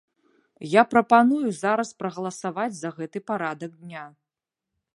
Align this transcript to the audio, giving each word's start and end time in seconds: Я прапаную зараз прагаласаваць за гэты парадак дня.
Я 0.79 0.83
прапаную 0.93 1.49
зараз 1.63 1.91
прагаласаваць 1.99 2.73
за 2.79 2.89
гэты 2.97 3.21
парадак 3.31 3.71
дня. 3.83 4.03